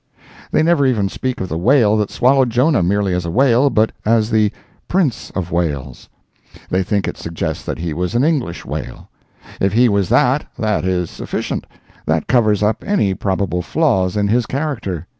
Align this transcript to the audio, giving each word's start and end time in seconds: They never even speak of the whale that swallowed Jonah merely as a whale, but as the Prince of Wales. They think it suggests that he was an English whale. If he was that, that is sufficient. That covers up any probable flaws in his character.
They 0.51 0.63
never 0.63 0.83
even 0.87 1.09
speak 1.09 1.41
of 1.41 1.47
the 1.47 1.59
whale 1.59 1.95
that 1.97 2.09
swallowed 2.09 2.49
Jonah 2.49 2.81
merely 2.81 3.13
as 3.13 3.23
a 3.23 3.29
whale, 3.29 3.69
but 3.69 3.91
as 4.03 4.31
the 4.31 4.51
Prince 4.87 5.29
of 5.35 5.51
Wales. 5.51 6.09
They 6.71 6.81
think 6.81 7.07
it 7.07 7.17
suggests 7.17 7.63
that 7.65 7.77
he 7.77 7.93
was 7.93 8.15
an 8.15 8.23
English 8.23 8.65
whale. 8.65 9.09
If 9.59 9.73
he 9.73 9.87
was 9.89 10.09
that, 10.09 10.47
that 10.57 10.85
is 10.85 11.11
sufficient. 11.11 11.67
That 12.07 12.25
covers 12.25 12.63
up 12.63 12.83
any 12.83 13.13
probable 13.13 13.61
flaws 13.61 14.17
in 14.17 14.27
his 14.27 14.47
character. 14.47 15.05